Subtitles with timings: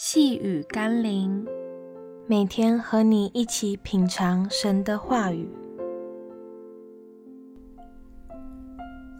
[0.00, 1.44] 细雨甘霖，
[2.28, 5.50] 每天和你一起品尝神的话语，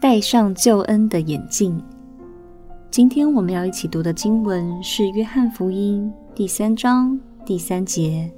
[0.00, 1.82] 戴上救恩的眼镜。
[2.92, 8.30] 今天我们要一起读的经文是《约翰福音》第三章第三节。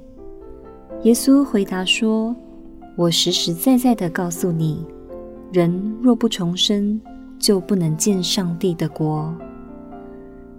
[1.03, 2.35] 耶稣回答说
[2.97, 4.83] ：“我实实在在的告诉你，
[5.53, 6.99] 人若不重生，
[7.37, 9.31] 就不能见上帝的国。”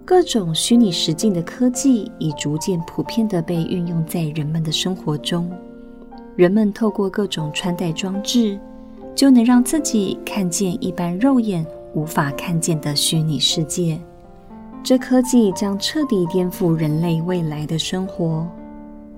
[0.05, 5.49] 各种虚拟实境的科技已逐渐普遍地被运用在人们的生活中。
[6.35, 8.59] 人们透过各种穿戴装置，
[9.15, 13.97] 就能让自己看见一般肉眼无法看见的虚拟世界。
[14.83, 18.45] 这科技将彻底颠覆人类未来的生活。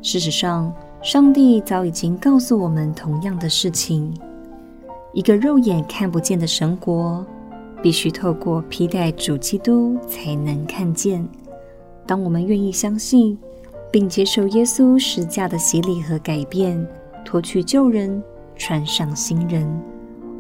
[0.04, 0.72] 事实上，
[1.02, 4.14] 上帝早已经告诉我们同样的事情：
[5.14, 7.26] 一个肉眼看不见的神国。
[7.86, 11.24] 必须透过披戴主基督才能看见。
[12.08, 13.38] 当我们愿意相信，
[13.92, 16.84] 并接受耶稣十架的洗礼和改变，
[17.24, 18.24] 脱去旧人，
[18.56, 19.72] 穿上新人，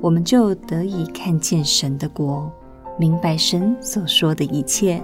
[0.01, 2.51] 我们就得以看见神的国，
[2.97, 4.99] 明白神所说的一切，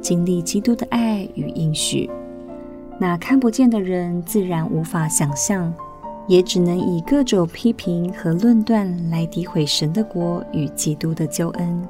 [0.00, 2.08] 经历基督的爱与应许。
[2.98, 5.70] 那看不见的人自然无法想象。
[6.28, 11.82] 也只能以各种批评和论断来诋毁神的国与基督的救恩，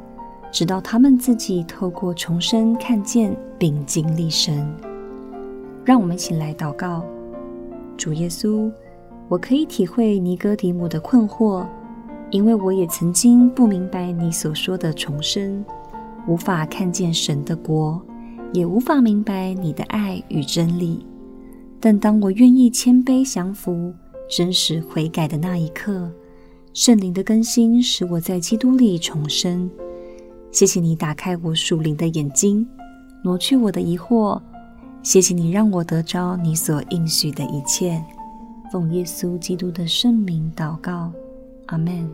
[0.53, 4.69] 直到他们自己透过重生看见并经历神。
[5.84, 7.05] 让我们一起来祷告：
[7.97, 8.70] 主耶稣，
[9.28, 11.65] 我可以体会尼哥底母的困惑，
[12.31, 15.65] 因为我也曾经不明白你所说的重生，
[16.27, 18.00] 无法看见神的国，
[18.53, 21.06] 也无法明白你的爱与真理。
[21.78, 23.95] 但当我愿意谦卑降服，
[24.28, 26.10] 真实悔改的那一刻，
[26.74, 29.70] 圣灵的更新使我在基督里重生。
[30.50, 32.66] 谢谢你打开我属灵的眼睛，
[33.22, 34.41] 挪去我的疑惑。
[35.02, 38.02] 谢谢你让我得着你所应许的一切。
[38.72, 41.12] 奉耶稣基督的圣名祷告，
[41.66, 42.10] 阿门。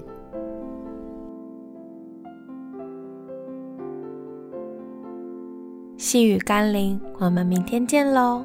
[5.97, 8.45] 细雨甘霖，我们明天见喽。